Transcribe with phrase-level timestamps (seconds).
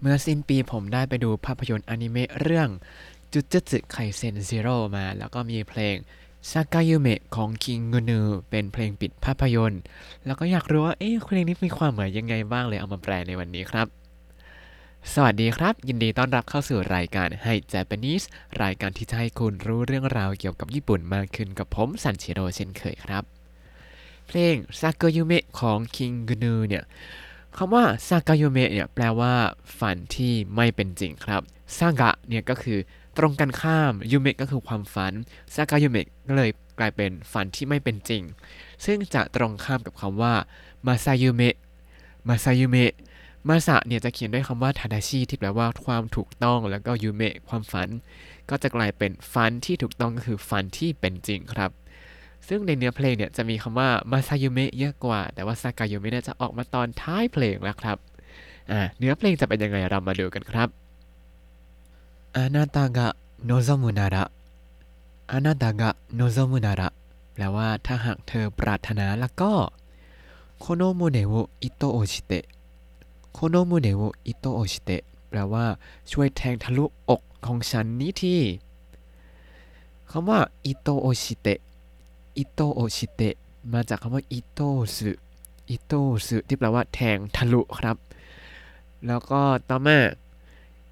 [0.00, 2.68] เมื่อสิ้นปีผมได้ไปดูภาพยนตร์อนิเมะเรื่อง
[3.32, 5.96] Jujutsu Kaisen Zero มา แล้วก็มีเพลง
[6.50, 8.20] 逆夢 ของ King Gnu
[8.50, 9.80] เป็นเพลงปิดภาพยนตร์
[10.26, 13.86] แล้วก็อยากรู้ว่า เอ๊ะเพลงนี้มีความหมายยังไงบ้างเลยเอามาแปลในวันนี้ครับ
[15.12, 18.26] สวัสดีครับ ยินดีต้อนรับเข้าสู่รายการให้ Japanese
[18.62, 23.24] รายการที่จะให้คุณรู้เรื่องราวเกี่ยวกับญี่ปุ่นมากขึ้นกับผมซันชิโร่เช่นเคยครับ
[24.26, 26.84] เพลง 逆夢 ของ King Gnu เนี่ย
[27.58, 29.34] คำว่าซากายุเมะเนี่ยแปลว่า
[29.78, 31.42] ฝันที่ไม่เป็นจริงครับ
[31.78, 32.78] ซากะเนี่ยก็คือ
[33.18, 35.12] ตรงกันข้ามยูเมะก็คือความฝัน
[35.54, 38.22] ซากายูเมะก็เลยกลายเป็นฝันที่ไม่เป็นจริง
[38.84, 40.34] ซึ่งจะตรงข้ามกับคำว่า
[40.86, 41.56] มาซายูเมะ
[42.28, 42.92] มาซายูเมะ
[43.48, 47.88] มาซาเนี่ยจะเขียนด้วยคำว่าทาดาชิที่แปลว่าความถูกต้องแล้วก็ยูเมะความฝัน
[48.50, 51.70] ก็จะกลายเป็นฝันที่ถูกต้องก็คือฝันที่เป็นจริงครับ
[52.48, 57.98] ซึ่งในเนื้อเพลงเนี่ยจะมีคำว่ามาซายุเมะเยอะกว่า แต่ว่าซากายุเมะน่ยจะออกมาตอนท้ายเพลงแล้วครับ
[58.70, 60.68] อ่าเนื้อเพลงจะเป็นยังไงเรามาดูกันครับ
[62.36, 64.24] あなたが望むなら あ
[65.32, 66.88] なたが望むなら
[67.32, 69.52] แปลว่าถ้าหากเธอปรารถนาแล้วก็
[70.60, 75.64] この胸を射通して この胸を射通して แปลว่า
[76.10, 78.36] ช่วยแทงทะลุอกของฉันนี้ที
[80.10, 81.58] คำว่า 射通して 射
[82.36, 83.34] 通して
[83.72, 84.60] มาจากคำว่า 射通
[84.96, 85.92] す 射通
[86.26, 87.96] す ที่แปลว่าแทงทะลุครับ
[89.06, 89.98] แล้วก็ต่อมา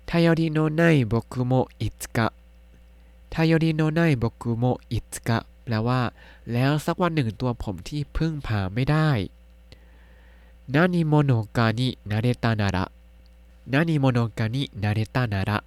[0.08, 6.00] 頼りの無い僕もいつか 頼りの無い僕もいつか แปลว่า
[6.52, 9.08] แล้วสักวันหนึ่งตัวผมที่พึ่งพาไม่ได้
[10.74, 12.84] 何者かに成れたなら 何
[13.72, 15.58] 者かに成れたなら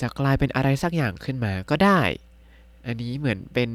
[0.00, 2.00] จะกลายเป็นอะไรสักอย่างขึ้นมาก็ได้
[2.86, 3.68] อันนี้เหมือนเป็น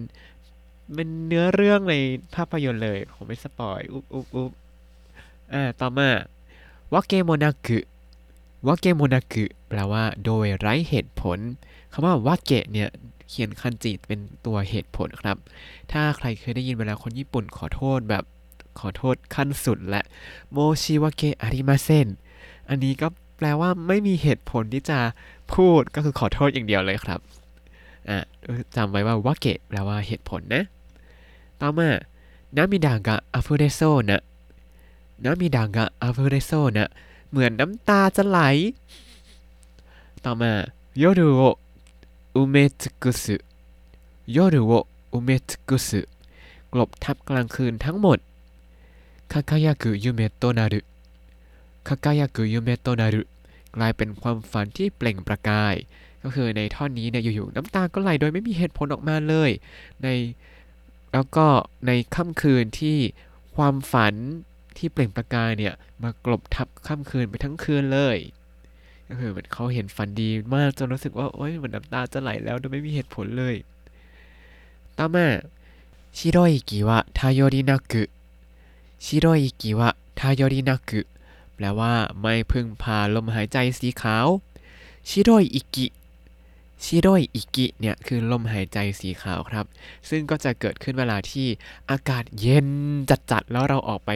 [0.95, 1.95] เป็นเนื้อเรื่องใน
[2.35, 4.51] ภาพยนตร์เลย ผมไม่สปอยอุ๊บอุ๊บอุ๊บ
[5.53, 6.09] อ่าต่อมา
[6.93, 7.79] วาเกโมนากุ
[8.67, 11.39] วาเกโมนากุแปลว่าโดยไร้เหตุผล
[11.91, 12.89] คำว่าวาเกะเนี่ย
[13.29, 15.37] เขียนคันจิเป็นตัวเหตุผลครับ
[15.91, 18.23] ถ้าใครเคยได้ยินเวลาคนญี่ปุ่นขอโทษแบบ
[18.80, 20.02] ขอโทษขั้นสุดและ
[20.52, 22.08] โมชิวาเกะอาริมาเซน
[22.69, 24.99] อันนี้ก็แปลว่าไม่มีเหตุผลที่จะ
[25.53, 27.19] พูดก็คือขอโทษอย่างเดียวเลยครับ
[28.09, 28.19] อะ
[28.75, 30.64] จำไว้ว่าวาเกะแปลว่าเหตุผลนะ
[31.61, 31.89] ต่อมา
[32.55, 36.86] 涙が溢れそうな 涙が溢れそうな
[37.30, 38.39] เหมือนน้ำตาจะไหล
[40.23, 40.52] ต่อมา
[40.99, 43.36] 夜を埋め尽くす 夜
[44.33, 46.02] を埋め尽くす
[46.71, 48.20] กลบทับกลางคืนทั้งหมด
[49.31, 50.80] 輝く夢と成る
[51.87, 53.21] 輝く夢と成る
[53.76, 55.76] กลายเป็นความฝันที่เปล่งประกาย
[56.23, 59.49] ก็คือในท่อนนี้เนี่ยอยู่ๆน้ำตาก็ไหลโดยไม่มีเหตุผลออกมาเลย
[60.03, 60.08] ใน
[61.14, 61.47] แล้วก็
[61.87, 62.97] ในค่ำคืนที่
[63.55, 64.15] ความฝัน
[64.77, 68.17] ที่เปล่งประกายเนี่ยมากลบทับค่ำคืนไปทั้งคืนเลย
[69.08, 73.55] ก็คือเหมือนเขาเห็นฝันดีมากจนรู้สึกว่าโอ๊ยเหมือนน้ำตาจะไหลแล้วโดยไม่มีเหตุผลเลย
[74.97, 75.27] ต่อมา
[76.17, 78.03] 白い息は頼りなく
[79.05, 81.02] 白い息は頼りなく
[81.55, 84.27] แปลว่าไม่พึ่งพาลมหายใจสีขาว
[85.09, 85.86] ชิโรอิกิ
[86.83, 89.65] ชิโรอิกิเนี่ยคือลมหายใจสีขาวครับ
[90.09, 91.47] ซึ่งก็จะเกิดขึ้นเวลาที่
[91.91, 92.67] อากาศเย็น
[93.31, 94.11] จัดๆ แล้วเราออกไป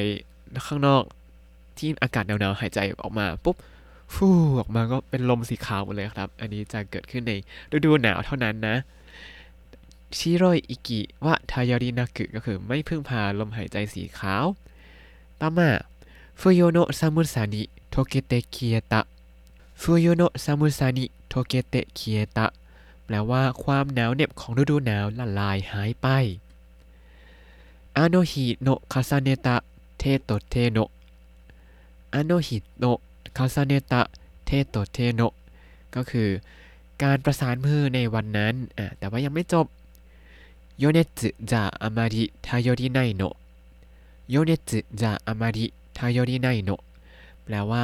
[0.68, 1.04] ข้างนอก
[1.78, 3.56] ที่อากาศหนาวๆหายใจออกมาปุ๊บ
[4.14, 4.28] ฟู
[4.60, 7.34] ออกมาก็เป็นลมสีขาวหมดเลยครับ อันนี้จะเกิดขึ้นใน
[7.74, 8.76] ฤดูหนาวเท่านั้นนะ
[10.18, 14.46] 白い息は頼りなくก็คือไม่พึ่งพาลมหายใจสีขาว
[15.40, 15.70] ต่อมา
[16.40, 22.48] 冬の寒さに溶けて消えた 冬の寒さに溶けて消えた
[23.06, 26.08] แปลว่าความหนาวเหน็บของฤดูหนาวละลายหายไป
[27.98, 29.56] あの日の重ねた手
[29.98, 30.78] と手の あの
[32.14, 34.02] 日の重ねた手
[34.46, 35.22] と手の
[35.96, 36.30] ก็คือ
[37.04, 39.66] การประสานมือในวันนั้นอะแต่ว่ายังไม่จบ
[40.80, 43.24] โยเนสึจะอามาริทายอริไนโน
[44.30, 45.66] โยเนสึจะอามาริ
[45.98, 46.70] ทายอริไนโน
[47.44, 47.84] แปลว่า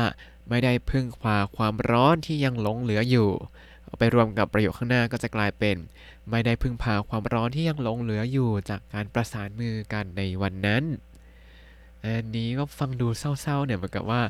[0.49, 3.29] ไม่ได้พึ่งพาความร้อนที่ยังหลงเหลืออยู่
[3.97, 5.77] ไปรวมกับประโยคข้างหน้าก็จะกลายเป็น
[6.29, 10.83] ไม่ได้พึ่งพาความร้อนที่ยังหลงเหลืออยู่จากการประสานมือกันในวันนั้น
[12.03, 14.21] อันนี้ก็ฟังดูเศร้าๆเนี่ยเหมือนกับว่า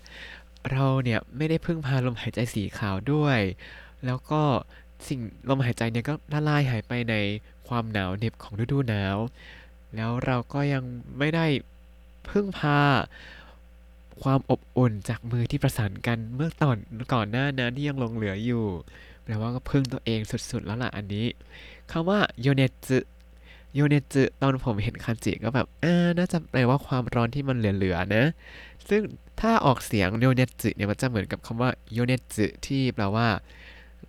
[0.72, 3.40] เราเนี่ยไม่ได้พึ่งพาลมหายใจสีขาวด้วย
[4.06, 4.42] แล้วก็
[5.08, 7.16] สิ่งลมหายใจเนี่ยก็ละลายหายไปใน
[7.68, 9.18] ความหนาวเหน็บของฤดูหนาว
[9.96, 10.84] แล้วเราก็ยัง
[11.18, 11.46] ไม่ได้
[12.30, 12.80] พึ่งพา
[14.24, 16.78] ความอบอุ่นจากมือที่ประสานกันเมื่อตอน
[17.14, 18.66] ก่อนหน้านั้นที่ยังลงเหลืออยู่
[19.24, 20.20] แปลว่าก็พึ่งตัวเอง
[20.52, 21.26] สุดๆ แล้วล่ะอันนี้
[21.92, 22.98] คำว่าโยเนซึ
[23.76, 28.26] โยเนจึตอนผมเห็นคันจิก็แบบอ่าน่าจะแปลว่าความร้อนที่มันเหลือๆนะ
[28.90, 29.02] ซึ่ง
[29.40, 33.28] ถ้าออกเสียงโยเนจึเนี่ยมันจะเหมือนกับคำว่าโยเนจึที่แปลว่า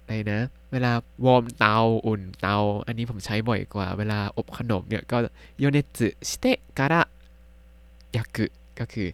[0.05, 0.41] อะไรนะ
[0.73, 0.93] เวลา
[1.27, 1.77] วอร์มเตา
[2.07, 5.17] อุ่นเตา อันนี้ผมใช้บ่อยกว่า เวลาอบขนมเนี่ยก็
[5.59, 7.03] โยเนจึชิเตะการะ
[8.17, 8.47] ยากุ
[8.79, 9.09] ก็คือ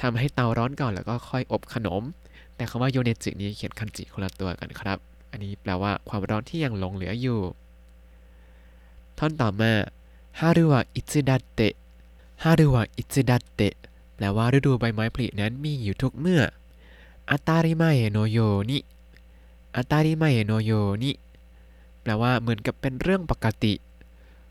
[0.00, 2.02] ทำให้เตาร้อนก่อนแล้วก็ค่อยอบขนม
[2.56, 4.98] แต่คำว่าโยเนจึนี้เขียนคันจิคนละตัวกันครับ
[5.30, 7.40] อันนี้แปลว่าความร้อนที่ยังหลงเหลืออยู่
[9.18, 9.72] ท่อนต่อมา
[10.40, 11.74] ฮารุวะอิจิดัตเตะ
[12.42, 13.74] ฮารุวะอิจิดัตเตะ
[14.14, 16.42] แปลว่าฤดูใบไม้ผลินั้นมีอยู่ทุกเมื่อ
[17.30, 18.38] อาตาริมาเอโนโย
[18.70, 18.78] นิ
[19.76, 20.72] อาตาริมาเอโนโย
[21.02, 21.10] นิ
[22.02, 23.74] แปลว่าเหมือนกับเป็นเรื่องปกติ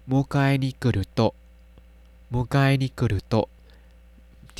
[0.07, 1.33] โมกายนิกุรุโตะ
[2.29, 3.35] โมกายนิกุรุโต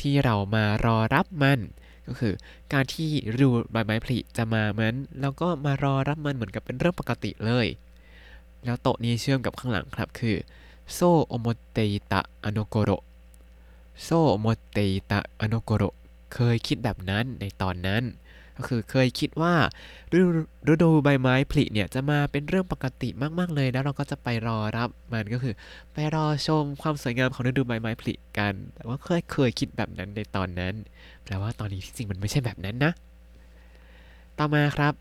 [0.00, 1.60] ที่เรามารอรับมัน
[2.06, 2.34] ก็คือ
[2.72, 7.66] การที่ฤดูใบไม้ผลิจะมาเหมือนเราก็มารอรับมันเหมือนกับเป็นเรื่องปกติเลย
[8.64, 10.36] แล้วとนี้เชื่อมกับข้างหลังครับคือ
[10.92, 10.98] そ
[11.28, 11.78] う思っ
[12.12, 12.90] てたあの頃
[14.02, 14.08] そ
[14.40, 14.78] う思っ
[15.10, 15.82] てたあの頃
[16.34, 18.02] เคยคิดแบบนั้นในตอนนั้น
[18.56, 19.54] ก็คือเคยคิดว่า
[20.70, 23.08] ฤดูใบไม้ผลิเนี่ยจะมาเป็นเรื่องปกติ
[23.38, 25.54] มาก ๆ เลย แล้วเราก็จะไปรอรับมันก็คือ
[25.92, 30.74] ไปรอชมความสวยงามของฤดูใบไม้ผลิกัน แต่ว่าเคยเคยคิดแบบนั้นในตอนนั้น
[31.24, 32.92] แปลว่าตอนนี้ที่จริงมันไม่ใช่แบบนั้นนะ
[34.38, 34.94] ต่อมาครับ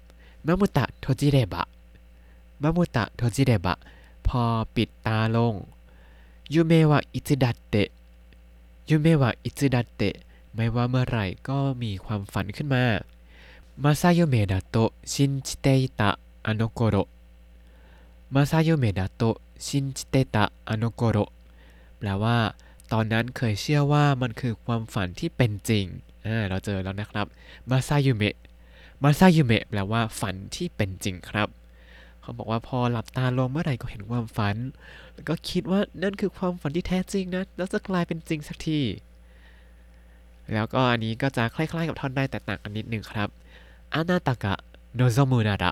[0.45, 3.77] 瞼閉じれば 瞼閉じれば
[4.27, 4.41] พอ
[4.75, 5.53] ปิดตาลง
[6.53, 10.15] 夢はいつだって 夢はいつだって
[10.55, 12.83] ไม่ว่าเมื่อไหร่ก็มีความฝันขึ้นมา
[13.83, 14.77] 正夢だと
[15.11, 16.09] 信じていたあ
[16.45, 19.23] の頃 正夢だと
[19.65, 21.17] 信じてたあの頃
[21.97, 22.37] แปลว่า
[22.91, 25.85] ตอนนั้นเคยเชื่อว่ามันคือความฝันที่เป็นจริง
[26.25, 27.27] อ่าเราเจอแล้วนะครับ
[27.69, 28.35] มาซาโยเมะ
[29.03, 31.47] มาซาโยเมะแปลว่าฝันที่เป็นจริงครับ
[32.21, 34.55] เขาบอกว่าพอหลับตาลงเมื่อไหร่ก็เห็นความฝัน
[35.13, 38.81] แล้วก็คิดว่านั่นคือความฝันที่แท้จริงนะ แล้วจะกลายเป็นจริงสักที
[40.53, 43.29] แล้วก็อันนี้ก็จะคล้ายๆกับท่อนได้แต่ต่างกันนิดนึงครับ
[43.93, 44.53] อานาตากะ
[44.95, 45.71] โนโซมุนาระ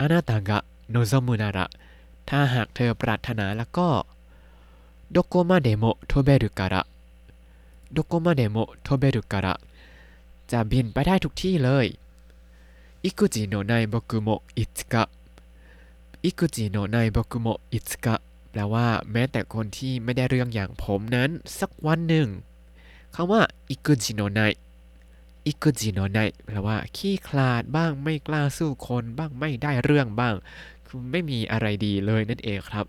[0.00, 0.58] อานาตากะ
[0.90, 1.64] โนซมุนาระ
[2.28, 3.88] ถ้าหากเธอปรารถนาแล้วก็
[5.12, 9.54] どこまでも飛べるから どこまでも飛べるから
[10.50, 11.86] จะบินไปได้ทุกที่เลย
[13.04, 14.28] 意気地のない僕も
[14.58, 18.14] いつか 意気地のない僕もいつか
[18.50, 22.28] แปลว่าแม้แต่คนที่ไม่ได้เรื่องอย่างผมนั้นสักวันหนึ่ง
[23.14, 23.40] คำว่า
[23.70, 24.40] 意気地のな
[25.46, 30.34] い 意気地のないแปลว่าขี้ขลาดบ้างไม่กล้าสู้คนบ้างไม่ได้เรื่องบ้าง
[30.86, 32.86] คือไม่มีอะไรดีเลยนั่นเองครับ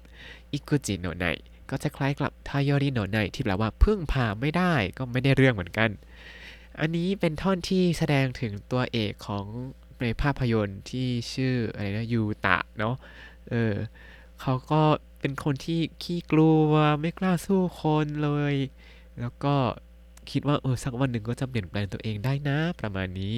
[0.51, 1.25] อิกุจิโนไน
[1.69, 5.89] ก็จะคล้ายกับทายอริโนไนที่แปลว่าพึ่งพาไม่ได้ก็ไม่ได้เรื่องเหมือนกัน
[6.79, 9.45] อันนี้เป็นท่อนที่แสดงถึงตัวเอกของ
[10.01, 12.95] ในภาพยนตร์ที่ชื่ออะไรนะยูตะเนาะ
[13.49, 13.73] เออ
[14.41, 14.81] เขาก็
[15.19, 16.71] เป็นคนที่ขี้กลัว
[17.01, 18.55] ไม่กล้าสู้คนเลย
[19.19, 19.55] แล้วก็
[20.31, 23.35] คิดว่าเออสักวันหนึ่งก็จะเปลี่ยนแปลงตัวเองได้นะ ประมาณนี้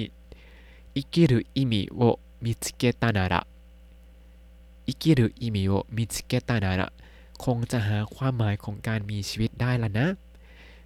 [0.96, 6.88] 生きる意味を見つけたなら 生きる意味を見つけたなら
[7.44, 10.08] คงจะหาความหมายของการมีชีวิตได้ละนะ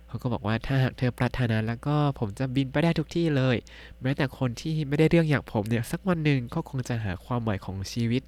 [0.07, 3.57] เขาก็บอกว่าถ้าหากเธอปรารถนาแล้วก็ผมจะบินไปได้ทุกที่เลย
[4.03, 8.23] แม้แต่คนที่ไม่ได้เรื่องอย่างผมเนี่ยสักวันหนึ่งก็คงจะหาความหมายของชีวิต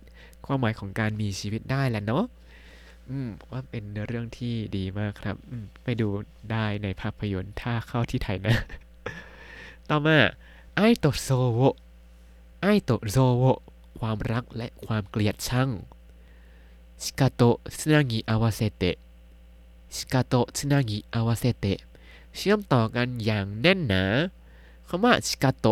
[0.46, 2.24] ความหมายของการมีชีวิตได้แหละเนาะ
[3.10, 6.08] อืมว่าเป็นเรื่องที่ดีมากครับอืมไปดู
[6.50, 8.56] ได้ในภาพยนตร์ถ้าเข้าที่ไทยนะ
[9.88, 10.18] ต่อมา
[10.76, 11.60] 愛と憎を 愛
[12.62, 13.44] と憎を
[13.98, 15.68] ความรักและความเกลียดชัง
[17.02, 17.42] しかと
[17.76, 21.78] 繋ぎ合わせて しかと繋ぎ合わせて
[22.36, 24.04] เชื่อมต่อกันอย่างแน่นหนา
[24.88, 25.66] คำว่าしかと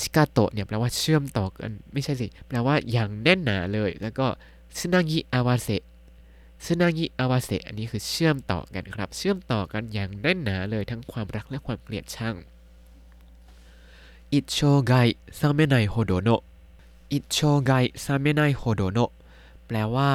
[0.00, 4.26] しかとเนี่ยแปลว่าเชื่อมต่อกัน ไม่ใช่สิ แปลว่าอย่างแน่นหนาเลย แล้วก็
[4.78, 5.68] 繋ぎ合わせ
[6.64, 12.34] 繋ぎ合わせอันนี้คือเชื่อมต่อกันครับ เชื่อมต่อกันอย่างแน่นหนาเลยทั้งความรักและความเกลียดชัง
[14.32, 14.92] 一生
[15.38, 16.28] 醒めないほどの
[17.12, 17.72] 一生
[18.04, 18.98] 醒めないほどの
[19.66, 20.10] แปลว่า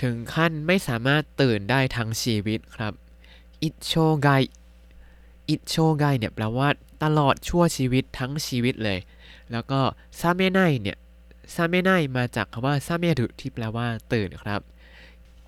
[0.00, 2.92] ถึงขั้นไม่สามารถตื่นได้ทั้งชีวิตครับ
[3.62, 4.28] 一生
[5.48, 6.68] 一生เนี่ยแปลว่า
[7.02, 8.98] ตลอดชั่วชีวิตทั้งชีวิตเลย
[9.52, 9.80] แล้วก็
[10.20, 10.98] 醒めないเนี่ย
[11.54, 14.60] 醒めないมาจากคำว่า醒めるที่แปลว่าตื่นครับ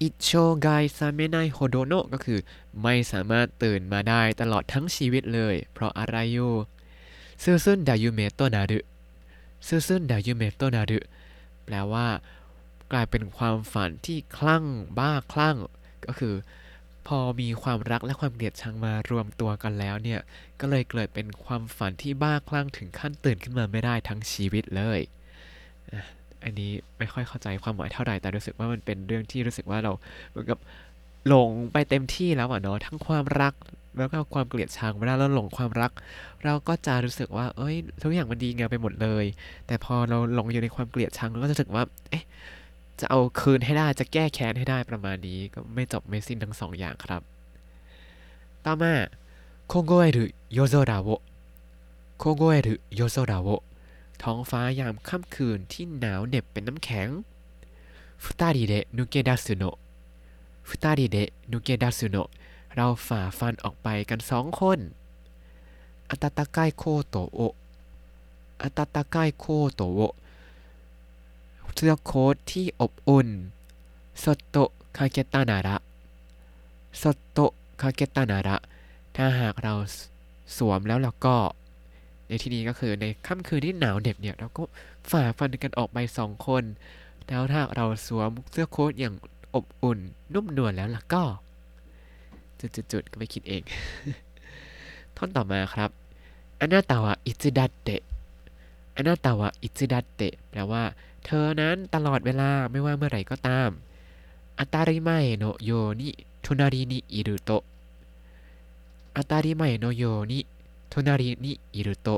[0.03, 2.39] 一生醒めないほどのก็คือ
[2.83, 6.55] ไม่สามารถตื่นมาได้ตลอดทั้งชีวิตเลย เพราะอะไรอยู่
[7.43, 8.79] ซึซึนดายุเมโตนารุ
[9.67, 10.99] ซึซึนดายุเมโตนารุ
[11.65, 12.07] แปลว่า
[12.93, 14.65] กลายเป็นความฝันที่คลั่ง
[14.99, 15.57] บ้าคลั่ง
[16.07, 16.35] ก็คือ
[17.07, 20.21] พอมีความรักและความเกลียดชังมารวมตัวกันแล้วเนี่ย
[20.61, 25.01] ก็เลยเกิดเป็นความฝันที่บ้าคลั่งถึงขั้นตื่นขึ้นมาไม่ได้ทั้งชีวิตเลย
[26.47, 29.93] อันนี้ไม่ค่อยเข้าใจความหมายเท่าไหร่แต่รู้สึกว่ามันเป็นเรื่องที่รู้สึกว่าเรา
[30.31, 30.59] เหมือนกับ
[31.29, 33.55] หลงไปเต็มที่แล้วอะเนาะทั้งความรัก
[33.99, 35.93] แล้วก็ความเกลียดชังเวลาเราหลงความรัก
[36.45, 39.25] เราก็จะรู้สึกว่า เอ้ย ทุกอย่างมันดีงามไปหมดเลย
[39.67, 42.25] แต่พอเราหลงอยู่ในความเกลียดชังเราก็จะรู้สึกว่า เอ๊ะ
[43.01, 47.23] จะเอาคืนให้ได้ จะแก้แค้นให้ได้ประมาณนี้ ก็ไม่จบไม่สิ้นทั้งสองอย่างครับ
[48.65, 48.93] ต่อมา
[49.69, 53.49] 凍える夜空を 凍える夜空を
[54.23, 57.09] ท้องฟ้ายามค่ำคืนที่หนาวเหน็บเป็นน้ำแข็ง
[58.23, 62.29] 二人で抜け出すの 二人で抜け出すの
[62.75, 64.79] เราฝ่าฟันออกไปกันสองคน
[66.11, 67.41] あったかいコートを あ
[68.63, 70.01] ったかいコートを
[71.75, 73.29] เสื้อโค้ทที่อบอุ่น
[74.23, 74.57] そっと
[74.97, 75.77] かけたなら そ
[77.01, 77.39] っと
[77.81, 78.57] かけたなら
[79.17, 79.75] ถ้าหากเรา
[80.57, 81.37] สวมแล้วเราก็
[82.29, 84.63] ในที่นี้ก็คือในค่ำคืนที่หนาวเหน็บเนี่ยเราก็
[85.11, 86.65] ฝ่าฟันกันออกไปสองคน
[87.29, 89.15] แล้วถ้าเราสวมเสื้อโค้ทอย่าง
[89.55, 89.99] อบอุ่น
[90.35, 91.23] นุ่มนวลแล้วล่ะก็
[92.61, 93.63] จุดๆก็ไม่คิดเอง
[95.17, 95.91] ท่อนต่อมาครับ
[96.61, 98.03] อนาตาวะอิจิดัตเตะ
[98.97, 100.83] อนาตาวะอิจิดัตเตะแปลว่า
[101.25, 103.69] เธอนั้นตลอดเวลาไม่ว่าเมื่อไหร่ก็ตาม
[104.59, 106.09] อัตาริไมโนโยนิ
[106.45, 107.51] ทุนารินิอิรุโต
[109.17, 112.09] อัตาริไมโนโยに 隣にいると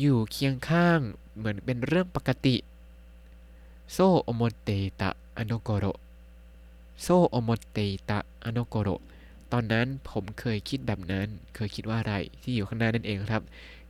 [0.00, 0.98] อยู่เคียงข้าง
[1.36, 2.56] เหมือนเป็นเรื่องปกติ
[3.92, 5.84] そう思ってたあの頃
[7.02, 7.78] そう思っ
[8.08, 8.88] てたあの頃
[9.52, 13.42] ตอนนั้นผมเคยคิดแบบนั้น เคยคิดว่าอะไรที่อยู่ข้างหน้านั่นเองครับ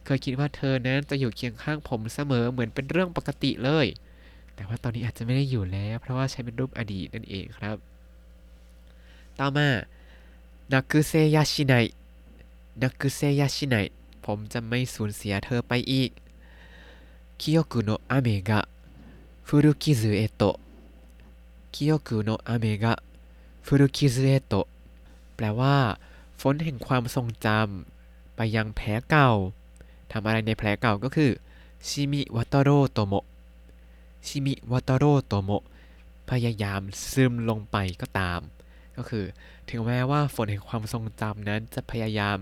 [0.04, 3.86] เคยคิดว่าเธอนั้นจะอยู่เคียงข้างผมเสมอเหมือนเป็นเรื่องปกติเลย
[4.54, 7.76] แต่ว่าตอนนี้อาจจะไม่ได้อยู่แล้ว เพราะว่าใช้เป็นรูปอดีตนั่นเองครับ
[9.38, 9.68] ต่อมา
[10.72, 11.74] 失くせやしな
[12.82, 13.76] い 失くせやしない
[14.24, 16.10] ผมจะไม่สูญเสียเธอไปอีก
[17.40, 24.66] 記憶の雨が古傷へと 記憶の雨が古傷へと
[25.34, 25.76] แปลว่า
[26.40, 29.28] ฝนแห่งความทรงจำไปยังแผลเก่า
[30.10, 31.30] ทำอะไรในแผลเก่าก็คือ
[31.88, 33.14] 沁み渡ろうとも
[34.26, 35.50] 沁み渡ろうとも
[36.30, 38.40] พยายามซึมลงไปก็ตาม
[38.96, 39.24] ก็คือ
[39.68, 42.36] ถึงแม้ว่าฝนแห่งความทรงจำนั้นจะพยายาม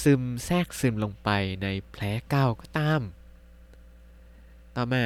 [0.00, 1.28] ซึมแทรกซึมลงไป
[1.62, 3.00] ในแผลเก่าก็ตาม
[4.74, 5.04] ต่อมา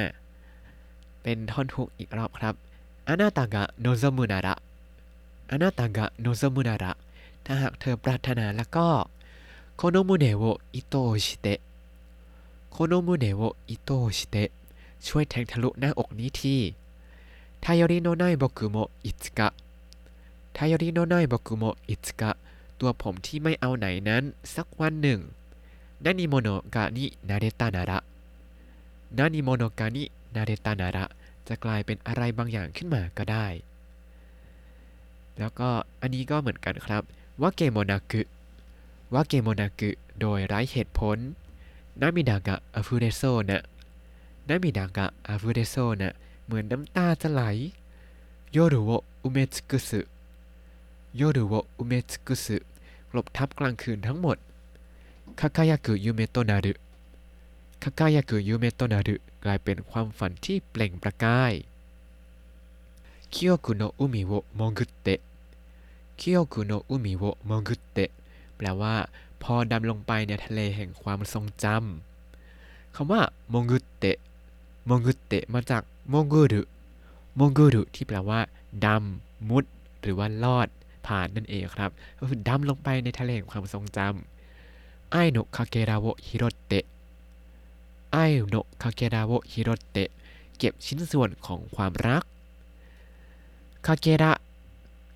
[1.23, 2.55] เป็นท่อนฮุกอีกรอบครับ
[3.07, 4.55] อานาตากะโนโซมุนาระ
[5.49, 6.91] อานาตากะโนโซมุนาระ
[7.45, 8.87] ถ้าหากเธอปรารถนาแล้วก็
[9.75, 10.43] โคโนมุเนะโว
[10.73, 10.95] อิโต
[11.25, 11.59] ชิเตะ
[12.71, 14.49] โคโนมุเนะโว射通して
[15.07, 16.55] ช่วยแทงทะลุหน้าอกนี้ที
[17.63, 22.31] 頼りのない僕もいつか 頼りのない僕もいつか
[22.79, 24.23] ตัวผมที่ไม่เอาไหนนั้น
[24.55, 25.19] สักวันหนึ่ง
[26.03, 27.99] 何者かになれたなら 何
[29.17, 31.05] 者かになれたなら
[31.47, 33.47] จะกลายเป็นอะไรบางอย่างขึ้นมาก็ได้
[35.39, 35.69] แล้วก็
[36.01, 37.03] อันนี้ก็เหมือนกันครับ
[37.41, 38.21] 訳もなく
[39.13, 41.17] 訳もなくโดยไร้เหตุผล
[42.01, 46.13] 涙が溢れそうな涙が溢れそうな
[46.45, 47.41] เหมือนน้ำตาจะไหล
[48.51, 49.99] 夜を埋め尽くす 夜
[51.17, 52.63] を埋め尽くすก
[53.15, 54.37] ลบทับกลางคืนทั้งหมด
[55.39, 56.73] 輝く夢となる輝
[57.83, 61.53] く夢となるกลายเป็นความฝันที่เปล่งประกาย
[63.33, 65.19] 記憶の海を潜って
[66.19, 68.09] 記憶の海を潜って
[68.55, 68.95] แปลว่า
[69.41, 74.17] พอดำลงไปในทะเลแห่งความทรงจำคำว่าโมกุเตะ
[74.85, 76.61] โมกุเตะมาจากโมกุรุ
[77.35, 78.39] โมกุรุที่แปลว่า
[78.85, 79.65] ดำมุด
[80.01, 80.67] หรือว่าลอด
[81.07, 86.85] ผ่านนั่นเองครับ ก็คือดำลงไปในทะเลแห่งความทรงจำไอโนคาเกราโวฮิโรเตะ
[88.13, 88.17] ไอ
[88.47, 90.09] โนคาเกราโวฮิโรเตะ
[90.57, 92.23] เก็บชิ้นส่วนของความรัก
[93.85, 94.31] คาเกระ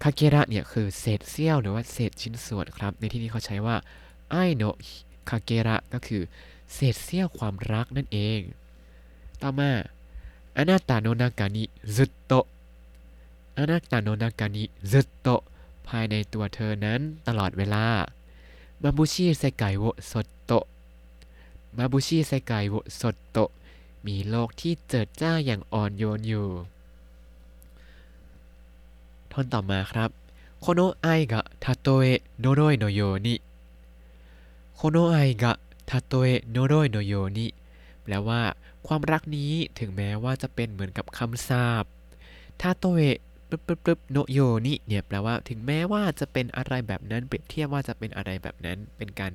[0.04, 3.76] คาเกระเนี่ยคือเศษเสี้ยวหรือว่าเศษชิ้นส่วนครับ ในที่นี้เขาใช้ว่า
[4.32, 4.64] 愛の
[5.30, 6.22] 欠片ก็คือ
[6.74, 8.40] เศษเสี้ยวความรักนั่นเอง
[9.42, 9.70] ต่อมา
[10.58, 13.72] あなたの中にずっと
[15.90, 17.86] ภายในตัวเธอนั้นตลอดเวลา
[18.84, 20.52] 眩しい世界をそっと
[21.78, 23.38] 眩しい世界をそっと
[24.06, 26.48] มีโลกที่เจิดจ้าอย่างอ่อนโยนอยู่
[29.32, 30.10] ท่อนต่อมาครับ
[30.62, 33.36] โคโนไอกะทาโตเอะโนโรยโนโยนิ
[34.76, 35.54] โคโนไอกะ
[35.90, 37.48] ทาโตเอะโนโรยโนโยนิ
[38.04, 38.42] แปลว่า
[38.88, 41.86] ความรักนี้ถึงแม้ว่าจะเป็นเหมือนกับคำสาป
[42.62, 43.18] ทาโตเอะ
[43.50, 49.32] ปึ๊บปึ๊บปึ๊บโนโยนิเนี่ยแปลว่าถึงแม้ว่าจะเป็นอะไรแบบนั้นเปรียบเทียบว่าจะเป็นอะไรแบบนั้น เป็นการ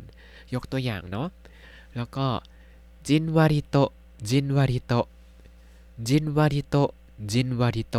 [0.55, 1.29] ยกตัวอย่างเนาะ
[1.97, 2.27] แล้วก็
[3.09, 3.77] じんわりと
[4.29, 4.95] じんわりと
[6.09, 6.77] じんわりと
[7.33, 7.97] じんわりと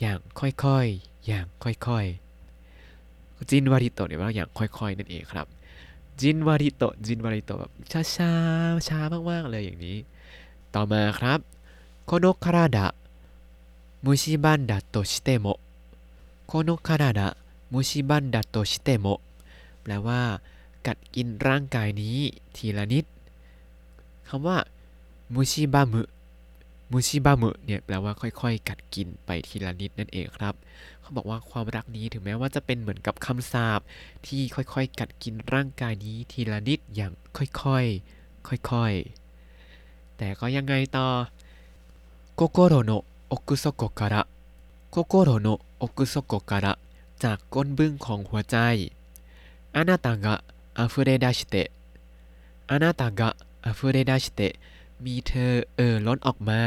[0.00, 5.46] อย่างค่อยๆ อย่างค่อยๆ じんわりとเนี่ยว่าอย่างค่อยๆ นั่นเองครับ
[6.20, 9.96] じんわりとじんわりとแบบช้าๆช้ามากๆเลยอย่างนี้
[10.74, 11.38] ต่อมาครับ
[12.06, 15.46] この体 蝕んだとしても
[16.46, 17.28] โคโนคาราดะ
[17.72, 19.06] มุชิบันดะโตชิเตโม
[19.82, 20.20] แปลว่า
[20.86, 22.16] กัดกินร่างกายนี้
[22.56, 23.04] ทีละนิด
[24.28, 24.56] คำว่า
[25.34, 26.00] มุชิบะมุ
[26.90, 30.54] มุชิบะมุเนี่ยแปลว่าค่อยๆ กัดกินไปทีละนิดนั่นเองครับ
[31.00, 33.80] เขาบอกว่าความรักนี้ถึงแม้ว่าจะเป็นเหมือนกับคำสาป
[34.26, 41.06] ที่ค่อยๆ กัดกินร่างกายนี้ทีละนิดอย่างค่อยๆ ค่อยๆ แต่ก็ยังไงต่อ
[42.34, 45.48] 心の 奥底から心の
[45.82, 46.72] 奥底から
[47.22, 48.56] จากก้นบึ้งของหัวใจ
[49.74, 50.34] あなたが溢
[50.78, 51.68] れ出してあ
[52.70, 53.28] なたが溢
[53.64, 54.52] れ出して
[55.04, 56.60] มีเธอเอ่อล้นออกมา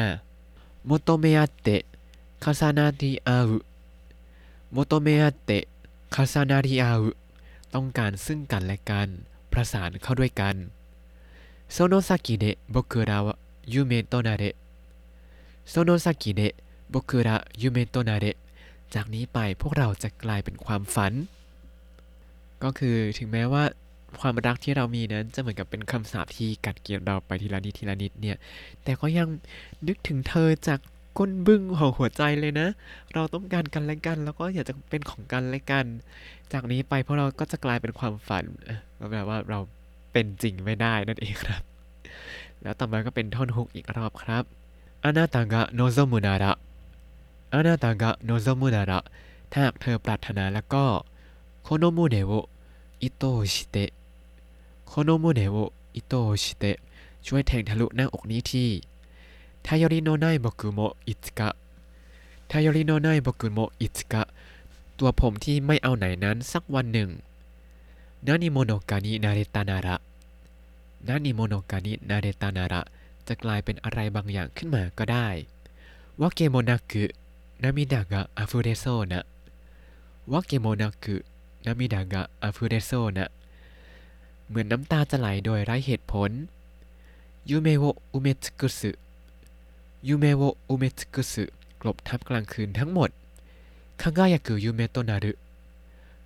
[0.86, 7.10] 求めて重なり合う求めて重なり合う
[7.74, 9.10] ต้องการซึ่งกันและกัน
[9.52, 10.56] ประสานเข้าด้วยกัน
[11.72, 18.38] その先で僕らは夢となれ その先で僕ら夢となれ
[18.94, 21.14] จากนี้ไปพวกเราจะกลายเป็นความฝัน
[22.64, 23.64] ก็คือถึงแม้ว่า
[24.22, 28.38] ความรักที่เรามีนั้นจะเหมือนกับเป็นคำสาปที่กัดเกลียดเราไปทีละนิดทีละนิดเนี่ย
[28.84, 29.28] แต่ก็ยัง
[29.88, 30.80] นึกถึงเธอจาก
[31.18, 32.68] ก้นบึ้งของหัวใจเลยนะ
[33.14, 35.86] เราต้องการกันและกัน แล้วก็อยากจะเป็นของกันและกัน
[36.54, 38.46] จากนี้ไปพวกเราก็จะกลายเป็นความฝัน
[39.00, 39.60] ก็แปลว่าเรา
[40.12, 41.62] เป็นจริงไม่ได้นั่นเองครับ
[42.62, 44.44] แล้วต่อมาก็เป็นท่อนฮุกอีกรอบครับ
[45.05, 46.59] あなたが望むなら
[47.51, 49.05] あなたが望むなら
[49.51, 50.85] ถ้าหากเธอปรารถนาแล้วก็
[51.67, 52.49] この胸を
[53.01, 53.93] 糸をして
[54.85, 56.81] この胸を糸をして
[57.27, 58.71] ช่วยแทงทะลุหน้าอกนี้ที่
[59.67, 61.49] ทายริโนไนบกุโมอิตกะ
[62.51, 64.23] ทายริโนไนบกุโมอิตกะ
[64.99, 67.11] ตัวผมที่ไม่เอาไหนนั้นสักวันหนึ่ง
[68.27, 69.97] นานิโมโนกานินาเรตานาระ
[71.09, 72.81] นานิโมโนกานินาเรตานาระ
[73.28, 75.28] จะกลายเป็นอะไรบางอย่างขึ้นมาก็ได้
[76.22, 79.24] 訳もなく涙が溢れそうな訳
[80.32, 83.28] もなく涙が溢れそうな
[84.48, 86.32] เหมือนน้ำตาจะไหลโดยไร้เหตุผล
[87.50, 88.92] 夜を埋め尽くす
[90.08, 91.44] 夜を埋め尽くす
[91.82, 93.10] กลบทับกลางคืนทั้งหมด
[94.02, 95.32] 輝く夢となる輝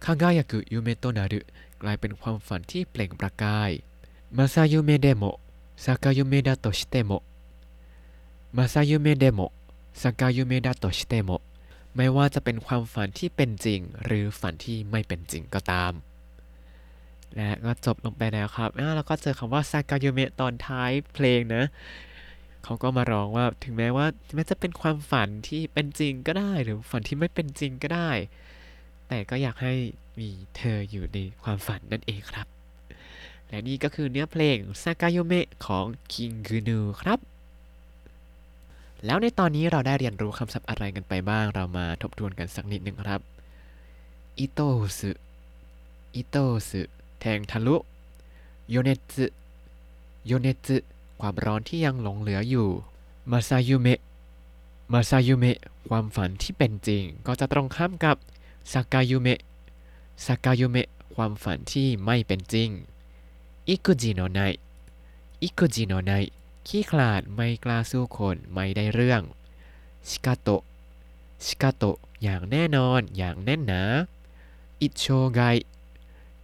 [0.05, 1.39] く夢となる
[1.81, 3.71] กลายเป็นความฝันที่เปล่งประกาย
[4.37, 5.23] มาซายูเมเดโม
[5.78, 7.22] 逆夢だとしても
[8.56, 9.52] 正夢でも
[9.92, 11.40] 逆夢だとしても
[11.96, 15.92] ไม่ว่าจะเป็นความฝันที่เป็นจริง หรือฝันที่ไม่เป็นจริงก็ตาม
[17.36, 21.64] และก็จบลงไปแล้วครับแล้วก็เจอคำว่าซากายุเมะตอนท้ายเพลงนะ
[22.64, 28.10] เขาก็มาร้องว่าถึงแม้ว่าแม้จะเป็นความฝันที่เป็นจริงก็ได้ หรือฝันที่ไม่เป็นจริงก็ได้
[29.08, 29.74] แต่ก็อยากให้
[30.18, 32.46] มีเธออยู่ในความฝันนั่นเองครับ
[33.49, 37.19] และนี่ก็คือเนื้อเพลงซากายเมะของคิงกุนูครับ
[39.05, 43.21] แล้วในตอนนี้เราได้เรียนรู้คำศัพท์อะไรกันไปบ้าง เรามาทบทวนกันสักนิดหนึ่งครับ
[44.39, 44.59] อิโต
[44.99, 45.11] สึ
[46.15, 46.37] อิโต
[46.69, 46.81] สึ
[47.19, 47.75] แทงทะลุ
[48.69, 49.25] โยเนซึ
[50.25, 50.77] โยเนซึ
[51.21, 52.69] ความร้อนที่ยังหลงเหลืออยู่
[53.31, 53.99] มาซายุเมะ
[54.93, 55.57] มาซายุเมะ
[55.89, 58.17] ความฝันที่เป็นจริง ก็จะตรงข้ามกับ
[58.71, 59.39] ซากายุเมะ
[60.25, 62.69] ซากายุเมะความฝันที่ไม่เป็นจริง
[63.69, 64.39] อิกุจิโนไน
[65.43, 66.11] อิกุจิโนไน
[66.67, 69.21] ขี้ขลาดไม่กล้าสู้คนไม่ได้เรื่อง
[70.07, 70.61] ชิกาโตะ
[71.45, 73.81] ชิกาโตะอย่างแน่นอนอย่างแน่นหนา
[74.81, 75.39] 一生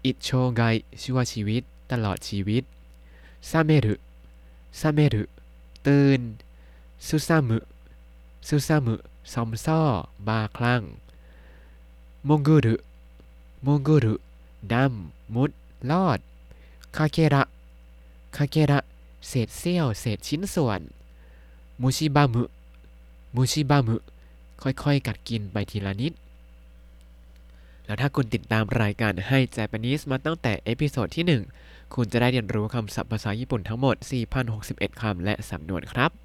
[0.05, 0.61] 涯一生涯
[1.01, 2.63] ชั่วชีวิตตลอดชีวิต
[3.49, 5.23] 覚める覚める
[5.85, 6.21] ตื่น
[7.07, 7.57] ซุซามุ
[8.47, 8.95] ซุซามุ
[9.31, 9.81] ซอมซ่อ
[10.27, 10.81] บ้าคลั่ง
[12.27, 14.15] 潜る潜る
[14.71, 15.51] ดำมุด
[15.91, 16.19] ลอด
[16.97, 17.43] คาเกระ
[18.37, 18.79] คาเกระ
[19.27, 20.81] เศษเสี้ยว เศษชิ้นส่วน
[21.81, 23.95] 蝕む蝕む
[24.61, 26.13] ค่อยๆ กัดกินไปทีละนิด
[27.85, 31.25] แล้วถ้าคุณติดตามรายการให้ Japanese มาตั้งแต่เอพิโซดที่
[31.59, 33.95] 1 คุณจะได้เรียนรู้คำศัพท์ภาษาญี่ปุ่นทั้งหมด
[34.49, 36.24] 4,061 คำและสำนวนครับ